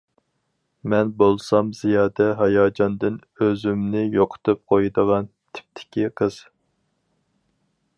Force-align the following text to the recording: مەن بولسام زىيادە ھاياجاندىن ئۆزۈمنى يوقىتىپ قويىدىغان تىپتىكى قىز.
مەن 0.93 1.11
بولسام 1.19 1.69
زىيادە 1.81 2.27
ھاياجاندىن 2.41 3.21
ئۆزۈمنى 3.45 4.03
يوقىتىپ 4.17 4.65
قويىدىغان 4.73 5.33
تىپتىكى 5.59 6.13
قىز. 6.23 6.45